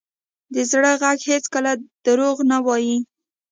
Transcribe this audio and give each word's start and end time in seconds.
د 0.53 0.55
زړه 0.71 0.91
ږغ 0.99 1.19
هېڅکله 1.29 1.71
دروغ 2.05 2.37
نه 2.51 2.57
وایي. 2.65 2.97